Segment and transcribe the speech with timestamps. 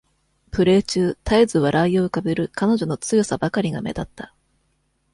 [0.49, 4.33] プレー中絶えず笑いを浮かべる彼女の強さばかりが目立った。